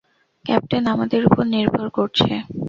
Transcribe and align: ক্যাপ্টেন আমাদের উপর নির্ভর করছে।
ক্যাপ্টেন 0.45 0.83
আমাদের 0.87 1.21
উপর 1.27 1.43
নির্ভর 1.47 1.87
করছে। 1.89 2.29